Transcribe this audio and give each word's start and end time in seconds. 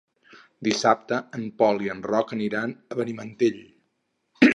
Dissabte 0.67 1.19
en 1.39 1.43
Pol 1.61 1.83
i 1.87 1.91
en 1.95 2.01
Roc 2.13 2.33
aniran 2.37 2.73
a 2.95 2.97
Benimantell. 3.01 3.61